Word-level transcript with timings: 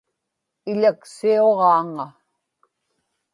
iḷaksiuġaaŋa 0.71 2.07